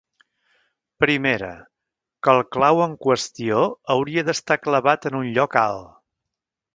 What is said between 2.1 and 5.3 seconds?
que el clau en qüestió hauria d'estar clavat en un